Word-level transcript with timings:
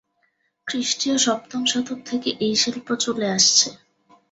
খ্রিস্টিয় 0.67 1.17
সপ্তম 1.17 1.61
শতক 1.65 1.99
থেকে 2.05 2.29
এই 2.39 2.53
শিল্প 2.55 2.87
চলে 3.03 3.27
আসছে। 3.31 3.67